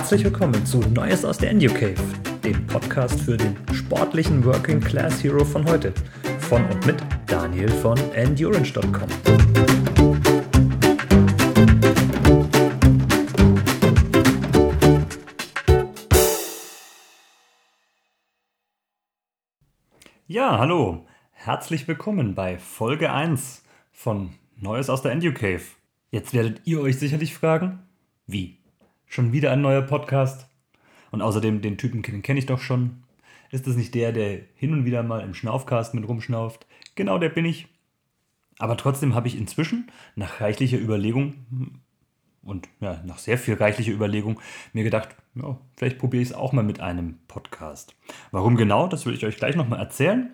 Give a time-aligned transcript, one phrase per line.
[0.00, 2.02] Herzlich willkommen zu Neues aus der Cave,
[2.42, 5.92] dem Podcast für den sportlichen Working Class Hero von heute.
[6.38, 6.96] Von und mit
[7.26, 9.08] Daniel von Endurance.com.
[20.26, 21.06] Ja, hallo.
[21.32, 25.62] Herzlich willkommen bei Folge 1 von Neues aus der Cave.
[26.10, 27.80] Jetzt werdet ihr euch sicherlich fragen,
[28.26, 28.59] wie?
[29.12, 30.46] Schon wieder ein neuer Podcast?
[31.10, 33.02] Und außerdem, den Typen kenne ich doch schon.
[33.50, 36.64] Ist das nicht der, der hin und wieder mal im Schnaufcast mit rumschnauft?
[36.94, 37.66] Genau, der bin ich.
[38.60, 41.34] Aber trotzdem habe ich inzwischen, nach reichlicher Überlegung
[42.44, 44.38] und ja, nach sehr viel reichlicher Überlegung,
[44.72, 47.96] mir gedacht, ja, vielleicht probiere ich es auch mal mit einem Podcast.
[48.30, 50.32] Warum genau, das will ich euch gleich nochmal erzählen.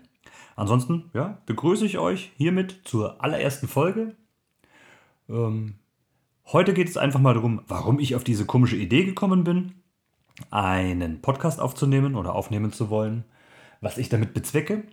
[0.55, 4.17] Ansonsten, ja, begrüße ich euch hiermit zur allerersten Folge.
[5.31, 5.77] Ähm,
[6.53, 9.75] Heute geht es einfach mal darum, warum ich auf diese komische Idee gekommen bin,
[10.51, 13.25] einen Podcast aufzunehmen oder aufnehmen zu wollen,
[13.81, 14.85] was ich damit bezwecke,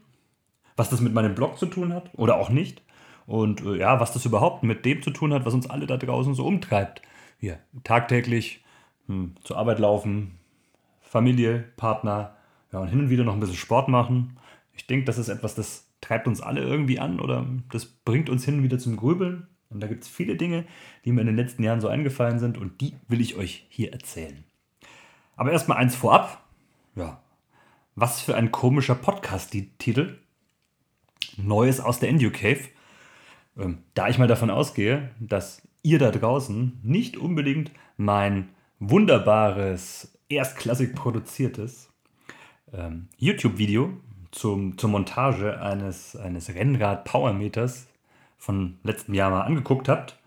[0.76, 2.82] was das mit meinem Blog zu tun hat oder auch nicht
[3.28, 5.98] und äh, ja, was das überhaupt mit dem zu tun hat, was uns alle da
[5.98, 7.04] draußen so umtreibt.
[7.38, 8.64] Hier, tagtäglich
[9.06, 10.40] hm, zur Arbeit laufen,
[11.02, 12.36] Familie, Partner,
[12.72, 14.40] ja, und hin und wieder noch ein bisschen Sport machen.
[14.74, 18.44] Ich denke, das ist etwas, das treibt uns alle irgendwie an oder das bringt uns
[18.44, 19.48] hin und wieder zum Grübeln.
[19.74, 20.66] Und da gibt es viele Dinge,
[21.04, 23.92] die mir in den letzten Jahren so eingefallen sind und die will ich euch hier
[23.92, 24.44] erzählen.
[25.36, 26.44] Aber erstmal eins vorab.
[26.96, 27.22] Ja,
[27.96, 30.20] was für ein komischer Podcast-Titel.
[31.38, 32.62] Neues aus der Endu Cave.
[33.58, 40.96] Ähm, da ich mal davon ausgehe, dass ihr da draußen nicht unbedingt mein wunderbares, erstklassig
[40.96, 41.90] produziertes
[42.72, 43.98] ähm, YouTube-Video
[44.32, 47.88] zur Montage eines, eines Rennrad-Powermeters
[48.44, 50.20] von letztem Jahr mal angeguckt habt,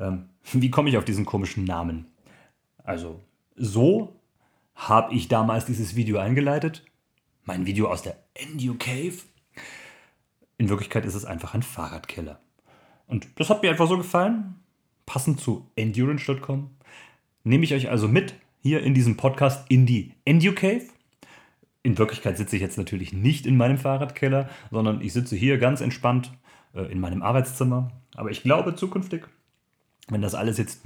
[0.00, 2.06] ähm, wie komme ich auf diesen komischen Namen?
[2.82, 3.20] Also,
[3.54, 4.16] so
[4.74, 6.84] habe ich damals dieses Video eingeleitet.
[7.44, 9.14] Mein Video aus der Endu Cave.
[10.58, 12.40] In Wirklichkeit ist es einfach ein Fahrradkeller.
[13.06, 14.56] Und das hat mir einfach so gefallen.
[15.06, 16.70] Passend zu endurance.com
[17.44, 20.86] nehme ich euch also mit hier in diesem Podcast in die Endu Cave.
[21.84, 25.80] In Wirklichkeit sitze ich jetzt natürlich nicht in meinem Fahrradkeller, sondern ich sitze hier ganz
[25.80, 26.32] entspannt
[26.74, 27.90] in meinem Arbeitszimmer.
[28.14, 29.26] Aber ich glaube zukünftig,
[30.08, 30.82] wenn das alles jetzt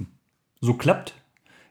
[0.61, 1.13] so klappt,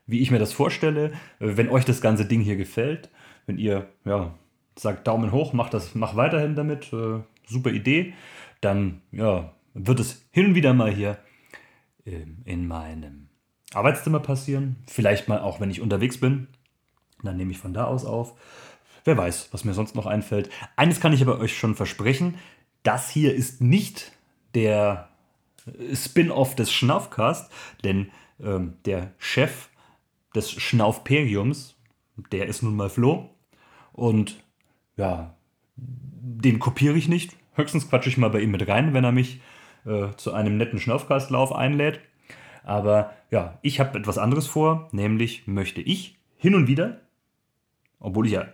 [0.07, 3.11] wie ich mir das vorstelle, äh, wenn euch das ganze Ding hier gefällt,
[3.47, 4.35] wenn ihr ja,
[4.77, 8.15] sagt Daumen hoch, macht das, mach weiterhin damit, äh, super Idee,
[8.61, 11.19] dann ja, wird es hin und wieder mal hier
[12.07, 13.29] ähm, in meinem
[13.73, 14.77] Arbeitszimmer passieren.
[14.87, 16.49] Vielleicht mal auch, wenn ich unterwegs bin.
[17.23, 18.35] Dann nehme ich von da aus auf.
[19.05, 20.49] Wer weiß, was mir sonst noch einfällt.
[20.77, 22.37] Eines kann ich aber euch schon versprechen
[22.85, 24.13] das hier ist nicht
[24.55, 25.09] der
[25.93, 27.51] Spin-off des Schnaufcast,
[27.83, 29.69] denn ähm, der Chef
[30.35, 31.77] des Schnaufperiums,
[32.31, 33.31] der ist nun mal Flo.
[33.93, 34.43] Und
[34.97, 35.35] ja,
[35.77, 37.37] den kopiere ich nicht.
[37.55, 39.41] Höchstens quatsche ich mal bei ihm mit rein, wenn er mich
[39.87, 42.01] äh, zu einem netten Schnaufcastlauf einlädt.
[42.63, 47.01] Aber ja, ich habe etwas anderes vor, nämlich möchte ich hin und wieder,
[48.01, 48.49] obwohl ich ja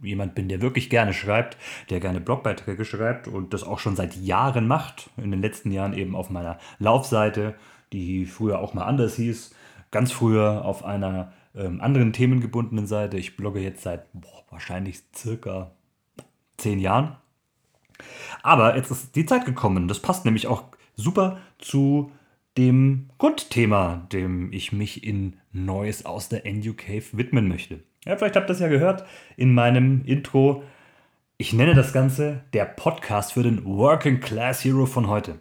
[0.00, 1.56] jemand bin, der wirklich gerne schreibt,
[1.90, 5.10] der gerne Blogbeiträge schreibt und das auch schon seit Jahren macht.
[5.16, 7.54] In den letzten Jahren eben auf meiner Laufseite,
[7.92, 9.54] die früher auch mal anders hieß.
[9.90, 13.16] Ganz früher auf einer ähm, anderen themengebundenen Seite.
[13.16, 15.72] Ich blogge jetzt seit boah, wahrscheinlich circa
[16.56, 17.16] zehn Jahren.
[18.42, 19.88] Aber jetzt ist die Zeit gekommen.
[19.88, 22.12] Das passt nämlich auch super zu
[22.56, 27.80] dem Grundthema, dem ich mich in Neues aus der NU Cave widmen möchte.
[28.06, 29.04] Ja, vielleicht habt ihr das ja gehört
[29.36, 30.62] in meinem Intro.
[31.38, 35.40] Ich nenne das Ganze der Podcast für den Working Class Hero von heute.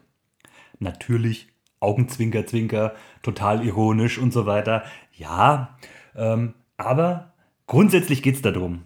[0.80, 1.48] Natürlich
[1.80, 4.84] Augenzwinker, Zwinker, total ironisch und so weiter.
[5.14, 5.78] Ja,
[6.16, 7.34] ähm, aber
[7.68, 8.86] grundsätzlich geht es darum.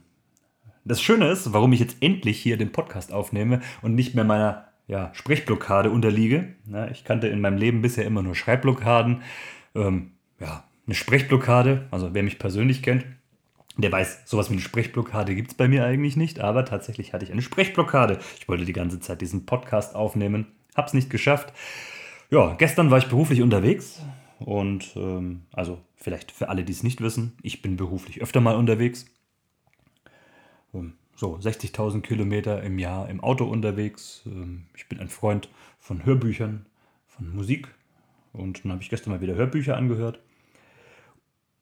[0.83, 4.65] Das Schöne ist, warum ich jetzt endlich hier den Podcast aufnehme und nicht mehr meiner
[4.87, 6.55] ja, Sprechblockade unterliege.
[6.69, 9.21] Ja, ich kannte in meinem Leben bisher immer nur Schreibblockaden.
[9.73, 10.11] Ähm,
[10.41, 13.05] ja, eine Sprechblockade, also wer mich persönlich kennt,
[13.77, 17.25] der weiß, sowas wie eine Sprechblockade gibt es bei mir eigentlich nicht, aber tatsächlich hatte
[17.25, 18.19] ich eine Sprechblockade.
[18.39, 21.53] Ich wollte die ganze Zeit diesen Podcast aufnehmen, hab's nicht geschafft.
[22.29, 24.01] Ja, gestern war ich beruflich unterwegs
[24.39, 28.55] und ähm, also vielleicht für alle, die es nicht wissen, ich bin beruflich öfter mal
[28.55, 29.05] unterwegs.
[30.71, 34.21] Um, so 60.000 Kilometer im Jahr im Auto unterwegs.
[34.25, 35.49] Ähm, ich bin ein Freund
[35.79, 36.65] von Hörbüchern,
[37.07, 37.67] von Musik
[38.31, 40.19] und dann habe ich gestern mal wieder Hörbücher angehört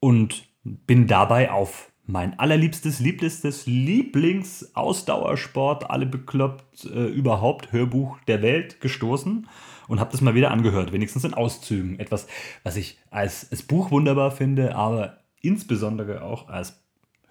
[0.00, 8.80] und bin dabei auf mein allerliebstes, lieblichstes Lieblings-Ausdauersport, alle bekloppt äh, überhaupt Hörbuch der Welt
[8.80, 9.46] gestoßen
[9.88, 12.00] und habe das mal wieder angehört, wenigstens in Auszügen.
[12.00, 12.26] Etwas,
[12.62, 16.82] was ich als, als Buch wunderbar finde, aber insbesondere auch als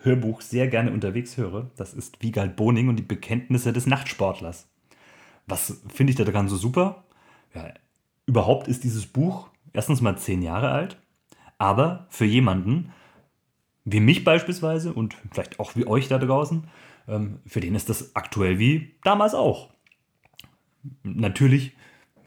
[0.03, 1.71] Hörbuch sehr gerne unterwegs höre.
[1.75, 4.69] Das ist Wiegald Boning und die Bekenntnisse des Nachtsportlers.
[5.47, 7.03] Was finde ich da dran so super?
[7.55, 7.73] Ja,
[8.27, 10.97] überhaupt ist dieses Buch erstens mal zehn Jahre alt,
[11.57, 12.93] aber für jemanden
[13.89, 16.67] wie mich beispielsweise und vielleicht auch wie euch da draußen,
[17.07, 19.69] ähm, für den ist das aktuell wie damals auch.
[21.03, 21.71] Natürlich,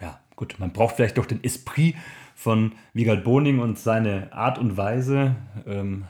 [0.00, 1.96] ja gut, man braucht vielleicht doch den Esprit
[2.34, 5.36] von Wiegald Boning und seine Art und Weise,
[5.66, 6.06] ähm,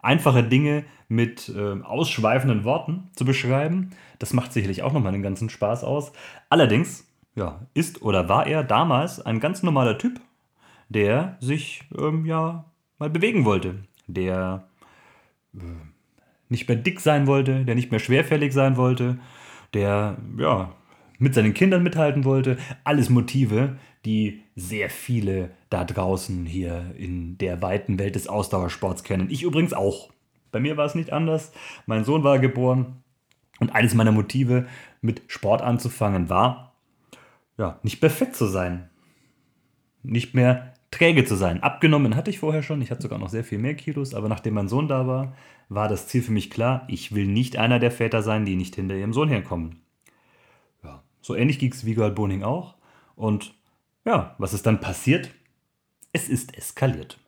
[0.00, 3.92] einfache Dinge mit äh, ausschweifenden Worten zu beschreiben.
[4.18, 6.12] Das macht sicherlich auch nochmal den ganzen Spaß aus.
[6.50, 10.20] Allerdings, ja, ist oder war er damals ein ganz normaler Typ,
[10.90, 12.66] der sich ähm, ja
[12.98, 14.68] mal bewegen wollte, der
[15.54, 15.60] äh,
[16.48, 19.18] nicht mehr dick sein wollte, der nicht mehr schwerfällig sein wollte,
[19.74, 20.72] der ja
[21.18, 22.58] mit seinen Kindern mithalten wollte.
[22.84, 29.30] Alles Motive, die sehr viele da draußen hier in der weiten Welt des Ausdauersports kennen.
[29.30, 30.10] Ich übrigens auch.
[30.52, 31.52] Bei mir war es nicht anders.
[31.86, 33.02] Mein Sohn war geboren
[33.58, 34.66] und eines meiner Motive,
[35.00, 36.74] mit Sport anzufangen, war,
[37.58, 38.90] ja, nicht perfekt zu sein.
[40.02, 41.62] Nicht mehr träge zu sein.
[41.62, 42.80] Abgenommen hatte ich vorher schon.
[42.80, 45.34] Ich hatte sogar noch sehr viel mehr Kilos, aber nachdem mein Sohn da war,
[45.68, 46.84] war das Ziel für mich klar.
[46.88, 49.80] Ich will nicht einer der Väter sein, die nicht hinter ihrem Sohn herkommen.
[50.82, 52.76] Ja, so ähnlich ging es Vigal Boning auch.
[53.14, 53.54] Und
[54.06, 55.30] ja, was ist dann passiert?
[56.12, 57.18] Es ist eskaliert.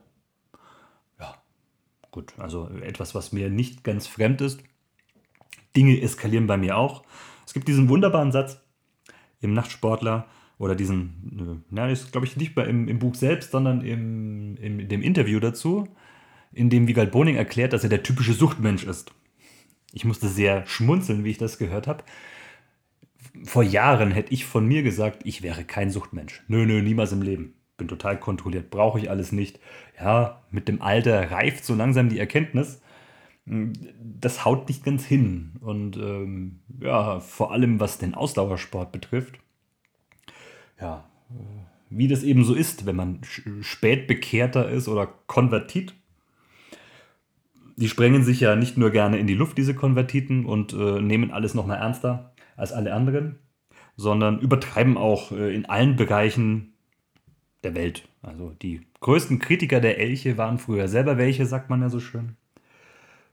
[1.21, 1.35] Ja,
[2.11, 4.63] gut, also etwas, was mir nicht ganz fremd ist.
[5.77, 7.03] Dinge eskalieren bei mir auch.
[7.45, 8.61] Es gibt diesen wunderbaren Satz
[9.41, 10.27] im Nachtsportler
[10.59, 14.89] oder diesen, na, ist glaube ich nicht bei im, im Buch selbst, sondern im, in
[14.89, 15.89] dem Interview dazu,
[16.53, 19.13] in dem Wiegald Boning erklärt, dass er der typische Suchtmensch ist.
[19.93, 22.05] Ich musste sehr schmunzeln, wie ich das gehört habe
[23.45, 26.43] vor Jahren hätte ich von mir gesagt, ich wäre kein Suchtmensch.
[26.49, 27.55] Nö, nö, niemals im Leben.
[27.77, 29.61] Bin total kontrolliert, brauche ich alles nicht.
[30.01, 32.81] Ja, mit dem Alter reift so langsam die Erkenntnis.
[33.47, 35.53] Hm, das haut nicht ganz hin.
[35.61, 39.39] Und ähm, ja, vor allem was den Ausdauersport betrifft.
[40.81, 41.05] Ja,
[41.91, 43.21] wie das eben so ist, wenn man
[43.61, 45.95] spätbekehrter ist oder konvertit.
[47.77, 51.31] Die sprengen sich ja nicht nur gerne in die Luft, diese Konvertiten, und äh, nehmen
[51.31, 53.39] alles noch mal ernster als alle anderen,
[53.97, 56.73] sondern übertreiben auch äh, in allen Bereichen
[57.63, 58.09] der Welt.
[58.23, 62.37] Also die größten Kritiker der Elche waren früher selber welche, sagt man ja so schön.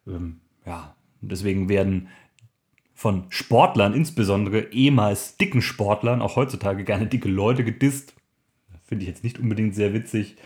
[0.07, 2.07] Ähm, ja, deswegen werden
[2.95, 8.15] von Sportlern, insbesondere ehemals dicken Sportlern, auch heutzutage gerne dicke Leute gedisst.
[8.86, 10.38] Finde ich jetzt nicht unbedingt sehr witzig.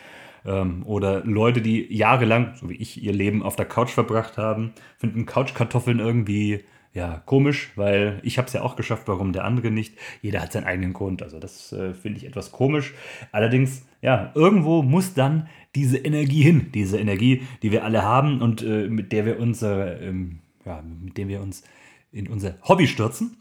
[0.46, 4.74] Ähm, oder Leute, die jahrelang, so wie ich, ihr Leben auf der Couch verbracht haben,
[4.98, 9.70] finden Couchkartoffeln irgendwie ja, komisch, weil ich habe es ja auch geschafft, warum der andere
[9.70, 9.96] nicht.
[10.24, 11.22] Jeder hat seinen eigenen Grund.
[11.22, 12.96] Also das äh, finde ich etwas komisch.
[13.32, 16.72] Allerdings, ja, irgendwo muss dann diese Energie hin.
[16.74, 21.18] Diese Energie, die wir alle haben und äh, mit der wir unser, ähm, ja, mit
[21.18, 21.64] dem wir uns
[22.12, 23.38] in unser Hobby stürzen.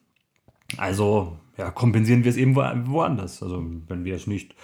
[0.77, 2.63] Also ja, kompensieren wir es eben wo,
[2.93, 3.43] woanders.
[3.43, 4.55] Also wenn wir es nicht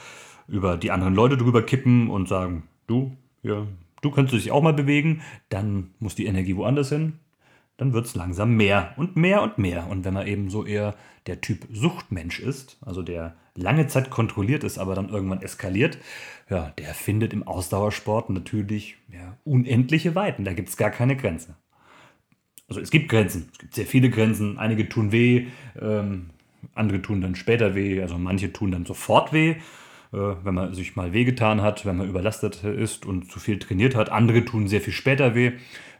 [0.46, 3.66] über die anderen Leute drüber kippen und sagen, du, ja,
[4.02, 7.14] du könntest dich auch mal bewegen, dann muss die Energie woanders hin
[7.76, 9.88] dann wird es langsam mehr und mehr und mehr.
[9.88, 10.94] Und wenn man eben so eher
[11.26, 15.98] der Typ Suchtmensch ist, also der lange Zeit kontrolliert ist, aber dann irgendwann eskaliert,
[16.48, 20.44] ja, der findet im Ausdauersport natürlich ja, unendliche Weiten.
[20.44, 21.56] Da gibt es gar keine Grenze.
[22.68, 24.58] Also es gibt Grenzen, es gibt sehr viele Grenzen.
[24.58, 25.46] Einige tun weh,
[25.80, 26.30] ähm,
[26.74, 29.56] andere tun dann später weh, also manche tun dann sofort weh
[30.12, 33.94] äh, wenn man sich mal wehgetan hat, wenn man überlastet ist und zu viel trainiert
[33.94, 34.10] hat.
[34.10, 35.52] Andere tun sehr viel später weh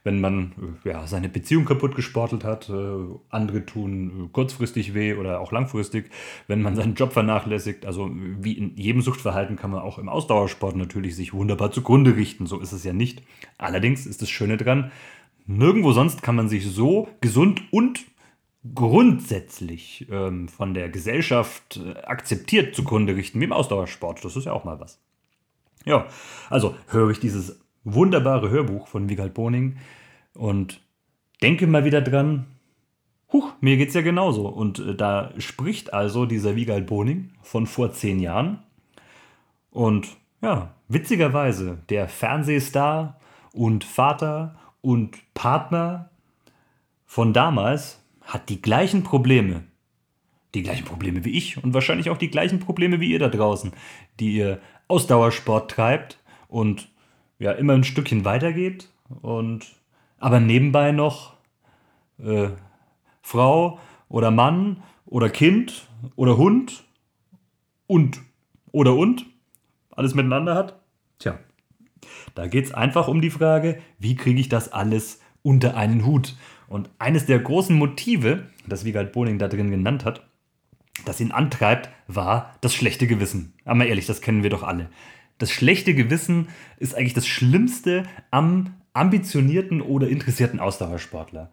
[0.04, 0.52] wenn man
[0.84, 2.68] äh, ja, seine Beziehung kaputt gesportelt hat.
[2.68, 2.74] Äh,
[3.30, 6.10] andere tun äh, kurzfristig weh oder auch langfristig,
[6.46, 7.86] wenn man seinen Job vernachlässigt.
[7.86, 12.46] Also wie in jedem Suchtverhalten kann man auch im Ausdauersport natürlich sich wunderbar zugrunde richten.
[12.46, 13.22] So ist es ja nicht.
[13.58, 14.92] Allerdings ist das Schöne dran,
[15.46, 18.04] nirgendwo sonst kann man sich so gesund und
[18.74, 24.24] grundsätzlich ähm, von der Gesellschaft akzeptiert zugrunde richten wie im Ausdauersport.
[24.24, 25.00] Das ist ja auch mal was.
[25.84, 26.06] Ja,
[26.48, 29.76] also höre ich dieses wunderbare Hörbuch von Wiegald Boning
[30.32, 30.80] und
[31.42, 32.46] denke mal wieder dran,
[33.32, 34.48] huch, mir geht's ja genauso.
[34.48, 38.62] Und äh, da spricht also dieser Wiegald Boning von vor zehn Jahren.
[39.70, 40.08] Und
[40.40, 43.20] ja, witzigerweise, der Fernsehstar
[43.52, 46.10] und Vater und Partner
[47.06, 49.64] von damals hat die gleichen Probleme.
[50.54, 53.72] Die gleichen Probleme wie ich und wahrscheinlich auch die gleichen Probleme wie ihr da draußen,
[54.20, 56.88] die ihr Ausdauersport treibt und
[57.38, 58.90] ja immer ein Stückchen weitergeht
[59.22, 59.66] und
[60.18, 61.32] aber nebenbei noch
[62.18, 62.50] äh,
[63.22, 66.84] Frau oder Mann oder Kind oder Hund
[67.86, 68.20] und
[68.70, 69.24] oder und
[69.90, 70.78] alles miteinander hat.
[71.18, 71.38] Tja,
[72.34, 76.36] Da geht es einfach um die Frage, wie kriege ich das alles unter einen Hut?
[76.68, 80.26] Und eines der großen Motive, das Wiegald Boning da drin genannt hat,
[81.04, 83.52] das ihn antreibt, war das schlechte Gewissen.
[83.64, 84.88] Aber ehrlich, das kennen wir doch alle.
[85.38, 91.50] Das schlechte Gewissen ist eigentlich das Schlimmste am ambitionierten oder interessierten Ausdauersportler.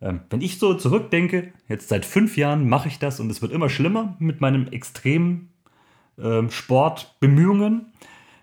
[0.00, 3.52] Ähm, wenn ich so zurückdenke, jetzt seit fünf Jahren mache ich das und es wird
[3.52, 5.50] immer schlimmer mit meinen extremen
[6.18, 7.92] ähm, Sportbemühungen.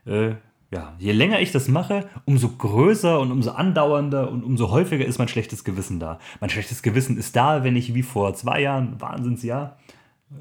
[0.05, 0.35] Äh,
[0.75, 5.17] ja, je länger ich das mache, umso größer und umso andauernder und umso häufiger ist
[5.17, 6.19] mein schlechtes Gewissen da.
[6.41, 9.77] Mein schlechtes Gewissen ist da, wenn ich wie vor zwei Jahren, Wahnsinnsjahr,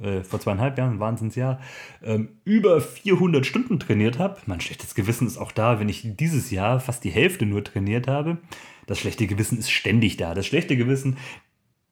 [0.03, 1.61] äh, vor zweieinhalb Jahren, Wahnsinnsjahr,
[2.03, 4.39] ähm, über 400 Stunden trainiert habe.
[4.47, 8.09] Mein schlechtes Gewissen ist auch da, wenn ich dieses Jahr fast die Hälfte nur trainiert
[8.09, 8.39] habe.
[8.87, 10.35] Das schlechte Gewissen ist ständig da.
[10.35, 11.17] Das schlechte Gewissen,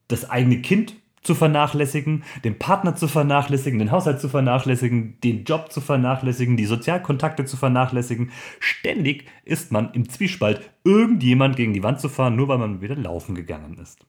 [0.09, 5.71] das eigene Kind zu vernachlässigen, den Partner zu vernachlässigen, den Haushalt zu vernachlässigen, den Job
[5.71, 8.31] zu vernachlässigen, die Sozialkontakte zu vernachlässigen.
[8.59, 12.97] Ständig ist man im Zwiespalt, irgendjemand gegen die Wand zu fahren, nur weil man wieder
[12.97, 14.05] laufen gegangen ist.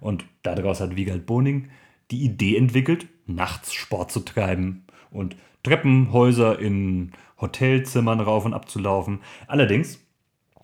[0.00, 1.68] Und daraus hat Wiegald Boning
[2.10, 8.78] die Idee entwickelt, nachts Sport zu treiben und Treppenhäuser in Hotelzimmern rauf und ab zu
[8.78, 9.20] laufen.
[9.46, 10.04] Allerdings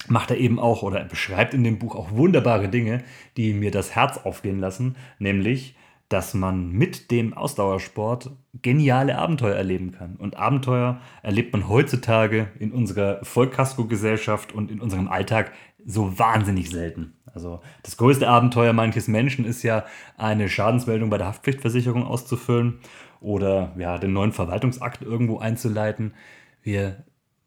[0.09, 3.03] macht er eben auch oder er beschreibt in dem Buch auch wunderbare Dinge,
[3.37, 5.75] die mir das Herz aufgehen lassen, nämlich
[6.11, 10.17] dass man mit dem Ausdauersport geniale Abenteuer erleben kann.
[10.17, 15.53] Und Abenteuer erlebt man heutzutage in unserer Vollkasko-Gesellschaft und in unserem Alltag
[15.87, 17.15] so wahnsinnig selten.
[17.33, 19.85] Also das größte Abenteuer manches Menschen ist ja,
[20.17, 22.81] eine Schadensmeldung bei der Haftpflichtversicherung auszufüllen
[23.21, 26.15] oder ja, den neuen Verwaltungsakt irgendwo einzuleiten.
[26.61, 27.05] Wir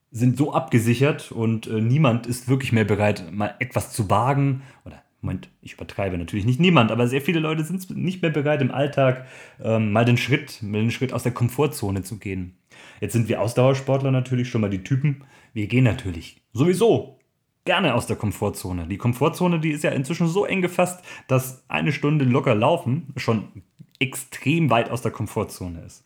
[0.09, 4.61] sind so abgesichert und äh, niemand ist wirklich mehr bereit, mal etwas zu wagen.
[4.85, 8.61] Oder, Moment, ich übertreibe natürlich nicht niemand, aber sehr viele Leute sind nicht mehr bereit,
[8.61, 9.25] im Alltag
[9.63, 12.57] ähm, mal den Schritt, mal den Schritt aus der Komfortzone zu gehen.
[13.01, 15.23] Jetzt sind wir Ausdauersportler natürlich schon mal die Typen.
[15.53, 17.19] Wir gehen natürlich sowieso
[17.65, 18.87] gerne aus der Komfortzone.
[18.87, 23.63] Die Komfortzone, die ist ja inzwischen so eng gefasst, dass eine Stunde locker laufen schon
[23.99, 26.03] extrem weit aus der Komfortzone ist.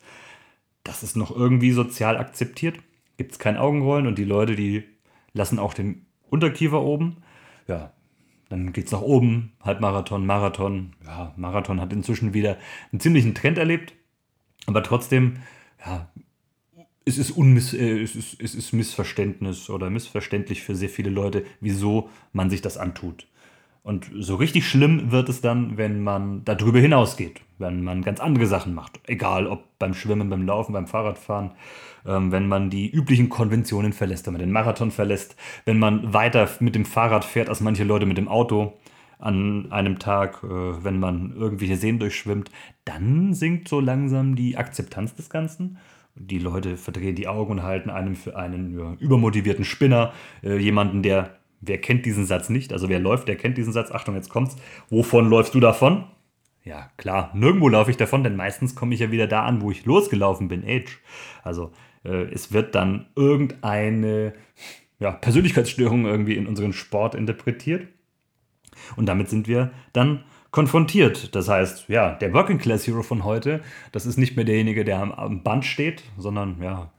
[0.84, 2.78] Das ist noch irgendwie sozial akzeptiert
[3.18, 4.84] gibt es kein Augenrollen und die Leute, die
[5.34, 7.18] lassen auch den Unterkiefer oben.
[7.68, 7.92] Ja,
[8.50, 10.94] dann geht es nach oben, Halbmarathon, Marathon.
[11.06, 12.58] Ja, Marathon hat inzwischen wieder
[12.92, 13.94] einen ziemlichen Trend erlebt,
[14.66, 15.38] aber trotzdem,
[15.86, 16.10] ja,
[17.06, 21.46] es ist, Unmiss, äh, es, ist, es ist Missverständnis oder missverständlich für sehr viele Leute,
[21.62, 23.27] wieso man sich das antut.
[23.82, 28.46] Und so richtig schlimm wird es dann, wenn man darüber hinausgeht, wenn man ganz andere
[28.46, 29.00] Sachen macht.
[29.08, 31.52] Egal ob beim Schwimmen, beim Laufen, beim Fahrradfahren,
[32.06, 35.36] ähm, wenn man die üblichen Konventionen verlässt, wenn man den Marathon verlässt,
[35.66, 38.74] wenn man weiter mit dem Fahrrad fährt als manche Leute mit dem Auto
[39.20, 40.48] an einem Tag, äh,
[40.84, 42.52] wenn man irgendwelche Seen durchschwimmt,
[42.86, 45.78] dann sinkt so langsam die Akzeptanz des Ganzen.
[46.16, 51.04] Die Leute verdrehen die Augen und halten einen für einen ja, übermotivierten Spinner, äh, jemanden,
[51.04, 52.72] der Wer kennt diesen Satz nicht?
[52.72, 53.92] Also wer läuft, der kennt diesen Satz.
[53.92, 54.56] Achtung, jetzt kommt's.
[54.90, 56.04] Wovon läufst du davon?
[56.68, 59.72] Ja, klar, nirgendwo laufe ich davon, denn meistens komme ich ja wieder da an, wo
[59.72, 60.66] ich losgelaufen bin.
[60.66, 61.00] Age.
[61.42, 61.72] Also
[62.04, 64.34] äh, es wird dann irgendeine
[65.00, 67.88] ja, Persönlichkeitsstörung irgendwie in unseren Sport interpretiert.
[68.98, 71.34] Und damit sind wir dann konfrontiert.
[71.36, 73.62] Das heißt, ja, der Working Class Hero von heute,
[73.94, 76.92] das ist nicht mehr derjenige, der am, am Band steht, sondern ja,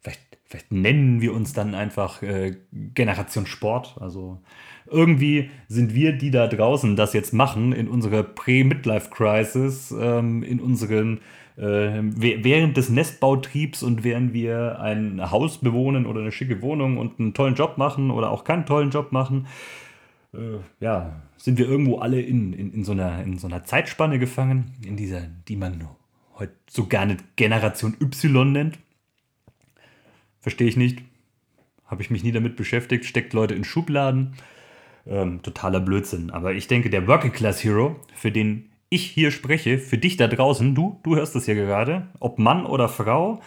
[0.00, 3.98] vielleicht nennen wir uns dann einfach äh, Generation Sport.
[4.00, 4.40] Also
[4.90, 11.20] irgendwie sind wir, die da draußen das jetzt machen, in unserer Pre-Midlife-Crisis, ähm, in unseren
[11.56, 17.20] äh, während des Nestbautriebs und während wir ein Haus bewohnen oder eine schicke Wohnung und
[17.20, 19.46] einen tollen Job machen oder auch keinen tollen Job machen,
[20.32, 24.18] äh, ja, sind wir irgendwo alle in, in, in, so einer, in so einer Zeitspanne
[24.18, 25.88] gefangen, in dieser, die man
[26.38, 28.78] heute so gerne Generation Y nennt.
[30.40, 31.02] Verstehe ich nicht.
[31.84, 33.04] Habe ich mich nie damit beschäftigt.
[33.04, 34.34] Steckt Leute in Schubladen.
[35.06, 36.30] Ähm, totaler Blödsinn.
[36.30, 40.26] Aber ich denke, der Working Class Hero, für den ich hier spreche, für dich da
[40.26, 43.40] draußen, du, du hörst das hier gerade, ob Mann oder Frau,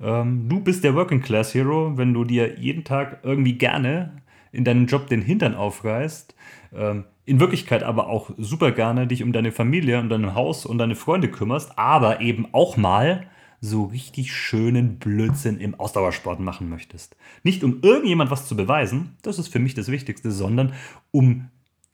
[0.00, 4.22] ähm, du bist der Working Class Hero, wenn du dir jeden Tag irgendwie gerne
[4.52, 6.34] in deinem Job den Hintern aufreißt,
[6.74, 10.78] ähm, in Wirklichkeit aber auch super gerne dich um deine Familie und dein Haus und
[10.78, 13.26] deine Freunde kümmerst, aber eben auch mal
[13.60, 17.16] so richtig schönen Blödsinn im Ausdauersport machen möchtest.
[17.42, 20.74] Nicht um irgendjemand was zu beweisen, das ist für mich das Wichtigste, sondern
[21.10, 21.50] um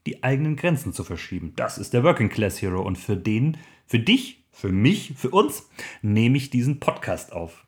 [0.06, 1.52] die eigenen Grenzen zu verschieben.
[1.56, 5.68] Das ist der Working Class Hero und für den, für dich, für mich, für uns
[6.02, 7.66] nehme ich diesen Podcast auf.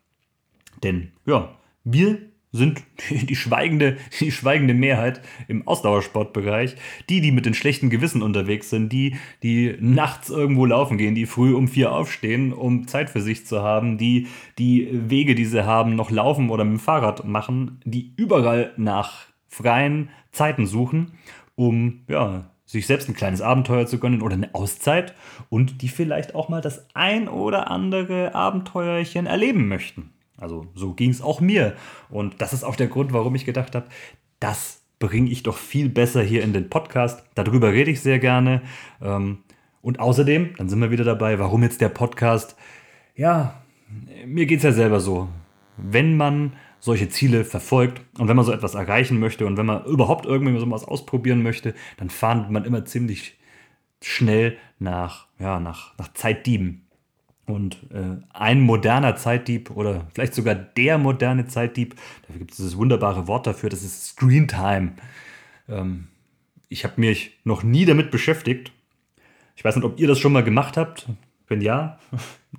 [0.82, 6.76] Denn ja, wir sind die schweigende, die schweigende Mehrheit im Ausdauersportbereich.
[7.10, 11.26] Die, die mit den schlechten Gewissen unterwegs sind, die, die nachts irgendwo laufen gehen, die
[11.26, 15.66] früh um vier aufstehen, um Zeit für sich zu haben, die die Wege, die sie
[15.66, 21.12] haben, noch laufen oder mit dem Fahrrad machen, die überall nach freien Zeiten suchen,
[21.56, 25.14] um ja, sich selbst ein kleines Abenteuer zu gönnen oder eine Auszeit
[25.48, 30.13] und die vielleicht auch mal das ein oder andere Abenteuerchen erleben möchten.
[30.38, 31.74] Also so ging es auch mir.
[32.10, 33.86] Und das ist auch der Grund, warum ich gedacht habe,
[34.40, 37.24] das bringe ich doch viel besser hier in den Podcast.
[37.34, 38.62] Darüber rede ich sehr gerne.
[39.02, 39.38] Ähm,
[39.82, 42.56] und außerdem, dann sind wir wieder dabei, warum jetzt der Podcast?
[43.14, 43.62] Ja,
[44.26, 45.28] mir geht es ja selber so.
[45.76, 49.84] Wenn man solche Ziele verfolgt und wenn man so etwas erreichen möchte und wenn man
[49.84, 53.38] überhaupt irgendwie so was ausprobieren möchte, dann fahndet man immer ziemlich
[54.02, 56.83] schnell nach, ja, nach, nach Zeitdieben.
[57.46, 61.94] Und äh, ein moderner Zeitdieb oder vielleicht sogar der moderne Zeitdieb,
[62.26, 64.92] da gibt es dieses wunderbare Wort dafür, das ist Screen Time.
[65.68, 66.08] Ähm,
[66.68, 68.72] ich habe mich noch nie damit beschäftigt.
[69.56, 71.06] Ich weiß nicht, ob ihr das schon mal gemacht habt.
[71.46, 71.98] Wenn ja,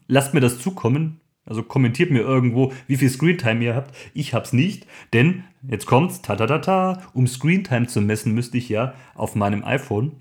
[0.07, 1.19] lasst mir das zukommen.
[1.47, 3.95] Also kommentiert mir irgendwo, wie viel Screentime ihr habt.
[4.15, 8.57] Ich hab's nicht, denn jetzt kommt's, ta ta ta ta, um Screentime zu messen, müsste
[8.57, 10.13] ich ja auf meinem iPhone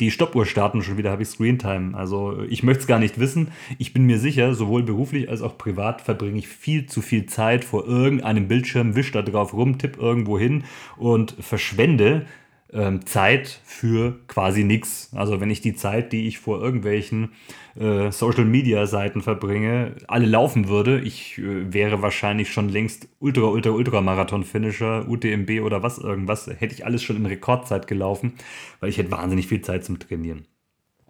[0.00, 1.96] die Stoppuhr starten schon wieder, habe ich Screentime.
[1.96, 3.48] Also ich möchte es gar nicht wissen.
[3.78, 7.64] Ich bin mir sicher, sowohl beruflich als auch privat verbringe ich viel zu viel Zeit
[7.64, 10.64] vor irgendeinem Bildschirm, wisch da drauf rum, tipp irgendwo hin
[10.96, 12.26] und verschwende
[12.72, 15.10] ähm, Zeit für quasi nichts.
[15.14, 17.32] Also wenn ich die Zeit, die ich vor irgendwelchen
[17.76, 25.08] äh, Social-Media-Seiten verbringe, alle laufen würde, ich äh, wäre wahrscheinlich schon längst Ultra, Ultra, Ultra-Marathon-Finisher,
[25.08, 28.34] UTMB oder was irgendwas, hätte ich alles schon in Rekordzeit gelaufen,
[28.80, 30.46] weil ich hätte wahnsinnig viel Zeit zum Trainieren.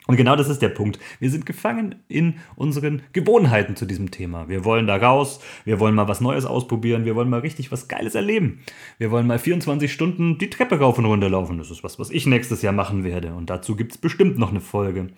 [0.09, 0.99] Und genau das ist der Punkt.
[1.21, 4.49] Wir sind gefangen in unseren Gewohnheiten zu diesem Thema.
[4.49, 7.89] Wir wollen da raus, wir wollen mal was Neues ausprobieren, wir wollen mal richtig was
[7.89, 8.61] Geiles erleben.
[8.97, 11.59] Wir wollen mal 24 Stunden die Treppe rauf und runter laufen.
[11.59, 13.35] Das ist was, was ich nächstes Jahr machen werde.
[13.35, 15.09] Und dazu gibt es bestimmt noch eine Folge.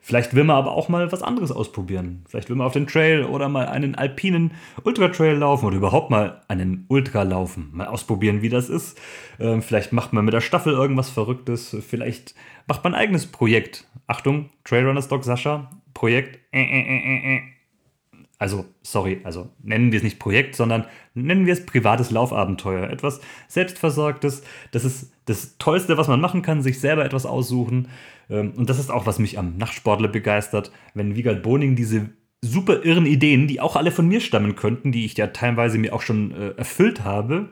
[0.00, 2.24] Vielleicht will man aber auch mal was anderes ausprobieren.
[2.28, 4.52] Vielleicht will man auf den Trail oder mal einen alpinen
[4.84, 7.68] Ultra-Trail laufen oder überhaupt mal einen Ultra laufen.
[7.72, 8.98] Mal ausprobieren, wie das ist.
[9.38, 11.76] Ähm, vielleicht macht man mit der Staffel irgendwas Verrücktes.
[11.86, 12.34] Vielleicht
[12.66, 13.86] macht man ein eigenes Projekt.
[14.08, 16.40] Achtung, Trailrunners Dog Sascha, Projekt.
[16.50, 17.40] Äh, äh, äh, äh,
[18.38, 22.88] also, sorry, also nennen wir es nicht Projekt, sondern nennen wir es privates Laufabenteuer.
[22.88, 24.42] Etwas Selbstversorgtes.
[24.70, 27.88] Das ist das Tollste, was man machen kann, sich selber etwas aussuchen.
[28.30, 32.84] Ähm, und das ist auch, was mich am Nachtsportler begeistert, wenn Wiegald Boning diese super
[32.84, 36.02] irren Ideen, die auch alle von mir stammen könnten, die ich ja teilweise mir auch
[36.02, 37.50] schon äh, erfüllt habe,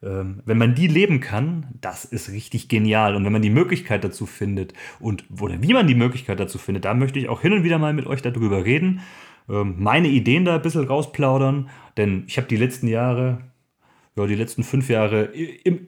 [0.00, 3.16] wenn man die leben kann, das ist richtig genial.
[3.16, 6.84] Und wenn man die Möglichkeit dazu findet und oder wie man die Möglichkeit dazu findet,
[6.84, 9.00] da möchte ich auch hin und wieder mal mit euch darüber reden,
[9.48, 13.38] ähm, meine Ideen da ein bisschen rausplaudern, denn ich habe die letzten Jahre,
[14.16, 15.28] ja, die letzten fünf Jahre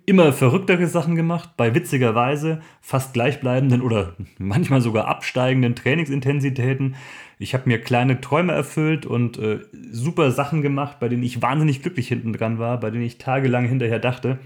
[0.04, 6.96] immer verrücktere Sachen gemacht, bei witzigerweise fast gleichbleibenden oder manchmal sogar absteigenden Trainingsintensitäten.
[7.38, 9.60] Ich habe mir kleine Träume erfüllt und äh,
[9.90, 13.66] super Sachen gemacht, bei denen ich wahnsinnig glücklich hinten dran war, bei denen ich tagelang
[13.66, 14.38] hinterher dachte,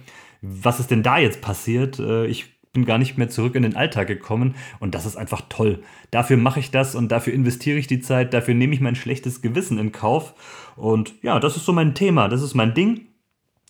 [0.43, 1.99] was ist denn da jetzt passiert?
[1.99, 5.43] Äh, ich bin gar nicht mehr zurück in den Alltag gekommen und das ist einfach
[5.49, 5.83] toll.
[6.11, 9.43] Dafür mache ich das und dafür investiere ich die Zeit, dafür nehme ich mein schlechtes
[9.43, 10.35] Gewissen in Kauf
[10.77, 13.09] und ja, das ist so mein Thema, das ist mein Ding.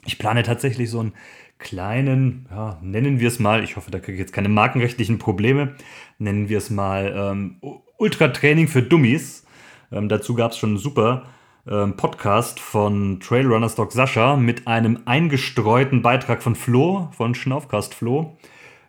[0.05, 1.13] Ich plane tatsächlich so einen
[1.59, 5.77] kleinen, ja, nennen wir es mal, ich hoffe, da kriege ich jetzt keine markenrechtlichen Probleme,
[6.19, 7.61] nennen wir es mal ähm,
[7.99, 9.47] Ultra-Training für Dummies.
[9.93, 11.25] Ähm, dazu gab es schon einen super
[11.69, 18.37] ähm, Podcast von Trailrunners Dog Sascha mit einem eingestreuten Beitrag von Flo, von Schnaufcast Flo,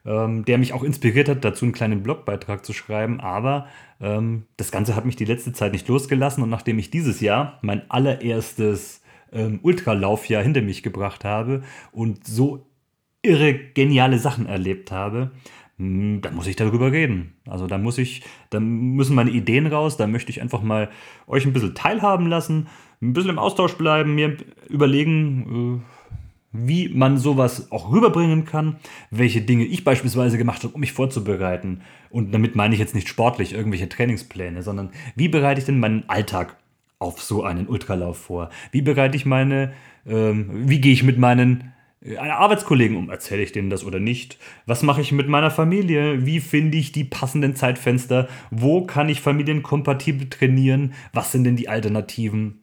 [0.06, 3.20] ähm, der mich auch inspiriert hat, dazu einen kleinen Blogbeitrag zu schreiben.
[3.20, 3.68] Aber
[4.02, 7.60] ähm, das Ganze hat mich die letzte Zeit nicht losgelassen und nachdem ich dieses Jahr
[7.62, 9.03] mein allererstes
[9.34, 12.66] ähm, Ultralaufjahr hinter mich gebracht habe und so
[13.22, 15.32] irre geniale Sachen erlebt habe,
[15.78, 17.34] hm, da muss ich darüber reden.
[17.48, 20.90] Also da muss ich, da müssen meine Ideen raus, da möchte ich einfach mal
[21.28, 22.68] euch ein bisschen teilhaben lassen,
[23.02, 24.38] ein bisschen im Austausch bleiben, mir
[24.70, 25.94] überlegen, äh,
[26.54, 28.78] wie man sowas auch rüberbringen kann,
[29.10, 31.82] welche Dinge ich beispielsweise gemacht habe, um mich vorzubereiten.
[32.12, 36.08] Und damit meine ich jetzt nicht sportlich irgendwelche Trainingspläne, sondern wie bereite ich denn meinen
[36.08, 36.56] Alltag
[37.04, 38.50] auf so einen Ultralauf vor?
[38.72, 39.74] Wie bereite ich meine,
[40.08, 43.10] ähm, wie gehe ich mit meinen äh, Arbeitskollegen um?
[43.10, 44.40] Erzähle ich denen das oder nicht?
[44.66, 46.26] Was mache ich mit meiner Familie?
[46.26, 48.28] Wie finde ich die passenden Zeitfenster?
[48.50, 50.94] Wo kann ich familienkompatibel trainieren?
[51.12, 52.62] Was sind denn die Alternativen?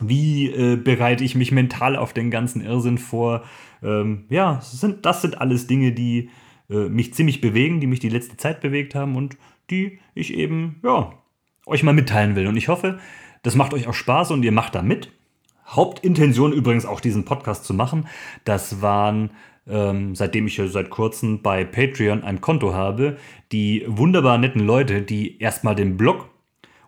[0.00, 3.44] Wie äh, bereite ich mich mental auf den ganzen Irrsinn vor?
[3.82, 6.30] Ähm, ja, sind, das sind alles Dinge, die
[6.70, 9.36] äh, mich ziemlich bewegen, die mich die letzte Zeit bewegt haben und
[9.70, 11.12] die ich eben, ja,
[11.66, 12.46] euch mal mitteilen will.
[12.46, 12.98] Und ich hoffe,
[13.42, 15.10] das macht euch auch Spaß und ihr macht da mit.
[15.66, 18.08] Hauptintention übrigens auch diesen Podcast zu machen,
[18.44, 19.30] das waren,
[19.68, 23.18] ähm, seitdem ich seit kurzem bei Patreon ein Konto habe,
[23.52, 26.28] die wunderbar netten Leute, die erstmal den Blog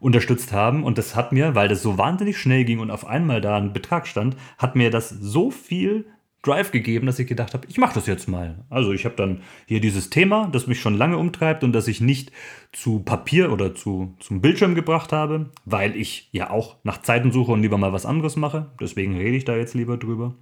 [0.01, 0.83] unterstützt haben.
[0.83, 3.73] Und das hat mir, weil das so wahnsinnig schnell ging und auf einmal da ein
[3.73, 6.07] Betrag stand, hat mir das so viel
[6.43, 8.65] Drive gegeben, dass ich gedacht habe, ich mache das jetzt mal.
[8.69, 12.01] Also ich habe dann hier dieses Thema, das mich schon lange umtreibt und das ich
[12.01, 12.33] nicht
[12.73, 17.53] zu Papier oder zu, zum Bildschirm gebracht habe, weil ich ja auch nach Zeiten suche
[17.53, 18.73] und lieber mal was anderes mache.
[18.81, 20.35] Deswegen rede ich da jetzt lieber drüber.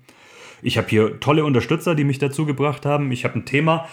[0.63, 3.13] Ich habe hier tolle Unterstützer, die mich dazu gebracht haben.
[3.13, 3.87] Ich habe ein Thema,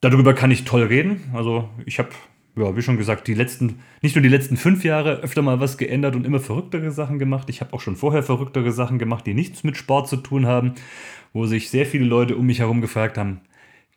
[0.00, 1.30] darüber kann ich toll reden.
[1.34, 2.10] Also ich habe
[2.56, 5.76] ja, wie schon gesagt, die letzten, nicht nur die letzten fünf Jahre öfter mal was
[5.76, 7.50] geändert und immer verrücktere Sachen gemacht.
[7.50, 10.74] Ich habe auch schon vorher verrücktere Sachen gemacht, die nichts mit Sport zu tun haben,
[11.32, 13.40] wo sich sehr viele Leute um mich herum gefragt haben,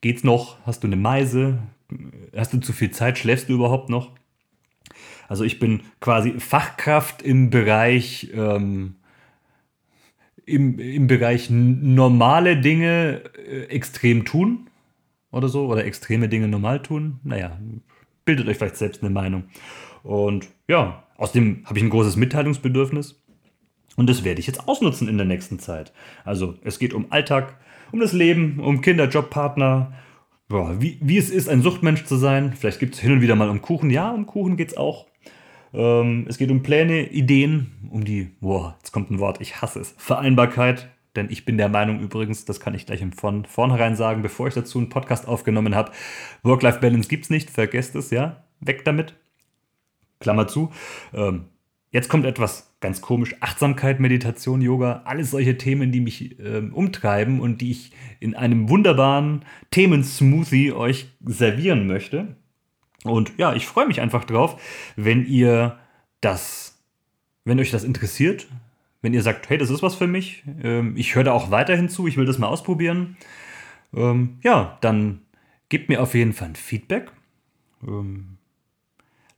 [0.02, 0.58] geht's noch?
[0.66, 1.60] Hast du eine Meise?
[2.36, 3.18] Hast du zu viel Zeit?
[3.18, 4.12] Schläfst du überhaupt noch?
[5.28, 8.96] Also ich bin quasi Fachkraft im Bereich, ähm,
[10.46, 14.70] im, im Bereich normale Dinge äh, extrem tun
[15.32, 17.20] oder so, oder extreme Dinge normal tun.
[17.24, 17.60] Naja,
[18.28, 19.46] bildet euch vielleicht selbst eine Meinung.
[20.04, 23.20] Und ja, außerdem habe ich ein großes Mitteilungsbedürfnis.
[23.96, 25.92] Und das werde ich jetzt ausnutzen in der nächsten Zeit.
[26.24, 27.58] Also es geht um Alltag,
[27.92, 29.94] um das Leben, um Kinder, Job, Partner,
[30.48, 32.54] boah, wie, wie es ist, ein Suchtmensch zu sein.
[32.54, 33.90] Vielleicht gibt es hin und wieder mal um Kuchen.
[33.90, 35.08] Ja, um Kuchen geht es auch.
[35.74, 39.80] Ähm, es geht um Pläne, Ideen, um die, boah, jetzt kommt ein Wort, ich hasse
[39.80, 40.90] es, Vereinbarkeit.
[41.18, 44.54] Denn ich bin der Meinung übrigens, das kann ich gleich von vornherein sagen, bevor ich
[44.54, 45.92] dazu einen Podcast aufgenommen habe,
[46.44, 49.16] Work-Life-Balance gibt es nicht, vergesst es, ja, weg damit.
[50.20, 50.72] Klammer zu.
[51.14, 51.46] Ähm,
[51.92, 53.36] jetzt kommt etwas ganz komisch.
[53.40, 58.70] Achtsamkeit, Meditation, Yoga, alles solche Themen, die mich ähm, umtreiben und die ich in einem
[58.70, 62.36] wunderbaren Themen-Smoothie euch servieren möchte.
[63.04, 64.62] Und ja, ich freue mich einfach drauf,
[64.96, 65.80] wenn ihr
[66.22, 66.80] das,
[67.44, 68.48] wenn euch das interessiert,
[69.02, 71.90] wenn ihr sagt, hey, das ist was für mich, ähm, ich höre da auch weiterhin
[71.90, 73.18] zu, ich will das mal ausprobieren,
[73.94, 75.22] ähm, ja, dann
[75.70, 77.12] gebt mir auf jeden Fall ein Feedback.
[77.86, 78.38] Ähm,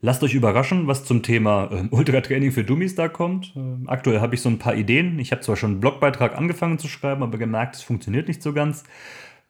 [0.02, 3.54] lasst euch überraschen, was zum Thema ähm, Ultratraining für Dummies da kommt.
[3.56, 5.20] Ähm, aktuell habe ich so ein paar Ideen.
[5.20, 8.54] Ich habe zwar schon einen Blogbeitrag angefangen zu schreiben, aber gemerkt, es funktioniert nicht so
[8.54, 8.84] ganz.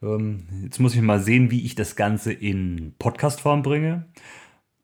[0.02, 4.06] Ähm, jetzt muss ich mal sehen, wie ich das Ganze in Podcastform bringe.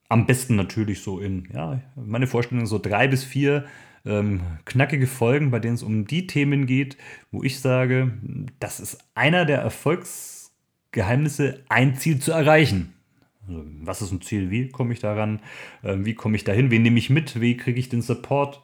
[0.09, 3.65] Am besten natürlich so in, ja, meine Vorstellung so drei bis vier
[4.07, 6.97] ähm, knackige Folgen, bei denen es um die Themen geht,
[7.33, 8.13] wo ich sage,
[8.61, 12.95] das ist einer der Erfolgsgeheimnisse, ein Ziel zu erreichen.
[13.47, 14.51] Also, was ist ein Ziel?
[14.51, 15.41] Wie komme ich daran?
[15.85, 16.71] Ähm, wie komme ich dahin?
[16.71, 17.41] Wen nehme ich mit?
[17.41, 18.63] Wie kriege ich den Support?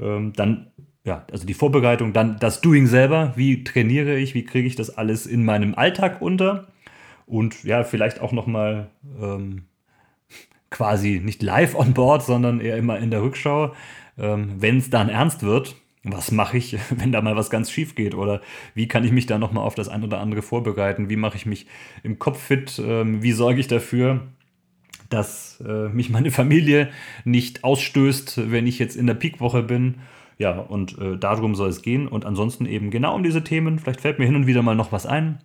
[0.00, 0.70] Ähm, dann,
[1.04, 3.32] ja, also die Vorbereitung, dann das Doing selber.
[3.36, 4.34] Wie trainiere ich?
[4.34, 6.68] Wie kriege ich das alles in meinem Alltag unter?
[7.26, 9.64] Und ja, vielleicht auch nochmal ähm,
[10.70, 13.74] quasi nicht live on board, sondern eher immer in der Rückschau
[14.18, 17.94] ähm, wenn es dann ernst wird, was mache ich, wenn da mal was ganz schief
[17.94, 18.14] geht?
[18.14, 18.40] Oder
[18.74, 21.08] wie kann ich mich da nochmal auf das ein oder andere vorbereiten?
[21.08, 21.66] Wie mache ich mich
[22.02, 22.80] im Kopf fit?
[22.84, 24.28] Ähm, wie sorge ich dafür,
[25.10, 26.90] dass äh, mich meine Familie
[27.24, 29.96] nicht ausstößt, wenn ich jetzt in der Peakwoche bin?
[30.38, 32.08] Ja, und äh, darum soll es gehen.
[32.08, 33.78] Und ansonsten eben genau um diese Themen.
[33.78, 35.38] Vielleicht fällt mir hin und wieder mal noch was ein.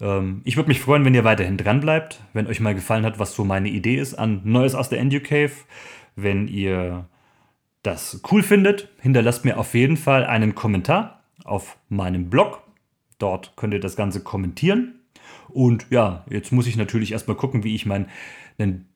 [0.00, 3.18] Ähm, ich würde mich freuen, wenn ihr weiterhin dran bleibt, wenn euch mal gefallen hat,
[3.18, 5.52] was so meine Idee ist an Neues aus der EnduCave.
[6.16, 7.06] Wenn ihr
[7.82, 12.62] das cool findet, hinterlasst mir auf jeden Fall einen Kommentar auf meinem Blog.
[13.18, 15.00] Dort könnt ihr das Ganze kommentieren.
[15.48, 18.08] Und ja, jetzt muss ich natürlich erstmal gucken, wie ich meinen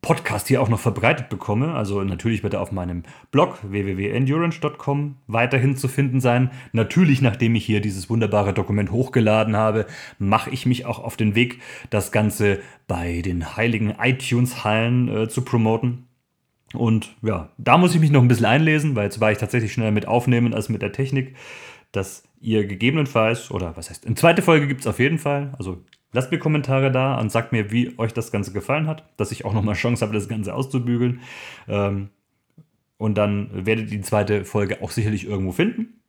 [0.00, 1.74] Podcast hier auch noch verbreitet bekomme.
[1.74, 6.50] Also natürlich wird er auf meinem Blog www.endurance.com weiterhin zu finden sein.
[6.72, 9.86] Natürlich, nachdem ich hier dieses wunderbare Dokument hochgeladen habe,
[10.18, 15.42] mache ich mich auch auf den Weg, das Ganze bei den heiligen iTunes-Hallen äh, zu
[15.42, 16.06] promoten.
[16.74, 19.72] Und ja, da muss ich mich noch ein bisschen einlesen, weil jetzt war ich tatsächlich
[19.72, 21.36] schneller mit Aufnehmen als mit der Technik,
[21.92, 25.52] dass ihr gegebenenfalls, oder was heißt, eine zweite Folge gibt es auf jeden Fall.
[25.58, 29.32] Also lasst mir Kommentare da und sagt mir, wie euch das Ganze gefallen hat, dass
[29.32, 31.20] ich auch nochmal Chance habe, das Ganze auszubügeln.
[31.68, 32.10] Ähm,
[32.98, 36.00] und dann werdet ihr die zweite Folge auch sicherlich irgendwo finden.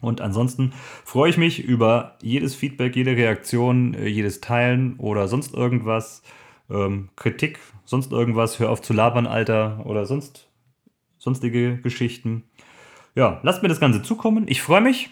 [0.00, 0.72] Und ansonsten
[1.04, 6.22] freue ich mich über jedes Feedback, jede Reaktion, äh, jedes Teilen oder sonst irgendwas
[6.70, 10.48] ähm, Kritik, sonst irgendwas, hör auf zu labern, Alter, oder sonst
[11.18, 12.44] sonstige Geschichten.
[13.14, 14.46] Ja, lasst mir das Ganze zukommen.
[14.48, 15.10] Ich freue mich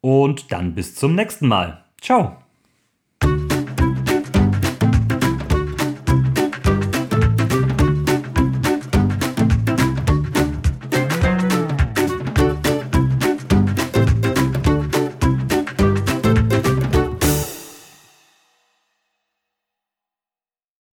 [0.00, 1.84] und dann bis zum nächsten Mal.
[2.00, 2.39] Ciao.